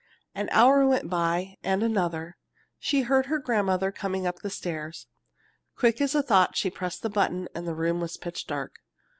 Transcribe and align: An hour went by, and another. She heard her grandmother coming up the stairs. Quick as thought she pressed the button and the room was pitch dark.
An 0.33 0.49
hour 0.51 0.83
went 0.87 1.11
by, 1.11 1.57
and 1.63 1.83
another. 1.83 2.35
She 2.79 3.01
heard 3.01 3.27
her 3.27 3.37
grandmother 3.37 3.91
coming 3.91 4.25
up 4.25 4.39
the 4.39 4.49
stairs. 4.49 5.05
Quick 5.77 6.01
as 6.01 6.13
thought 6.13 6.57
she 6.57 6.71
pressed 6.71 7.03
the 7.03 7.09
button 7.11 7.47
and 7.53 7.67
the 7.67 7.75
room 7.75 7.99
was 8.01 8.17
pitch 8.17 8.47
dark. 8.47 8.77